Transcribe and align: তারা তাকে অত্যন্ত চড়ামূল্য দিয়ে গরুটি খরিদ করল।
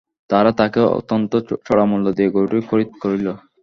তারা 0.29 0.51
তাকে 0.59 0.79
অত্যন্ত 0.91 1.31
চড়ামূল্য 1.65 2.05
দিয়ে 2.17 2.29
গরুটি 2.35 2.59
খরিদ 2.69 2.89
করল। 3.01 3.25